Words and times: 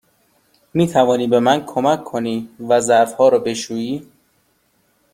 می 0.73 0.87
توانی 0.87 1.27
به 1.27 1.39
من 1.39 1.65
کمک 1.65 2.03
کنی 2.03 2.49
و 2.59 2.79
ظرف 2.79 3.13
ها 3.13 3.29
را 3.29 3.39
بشویی؟ 3.39 4.11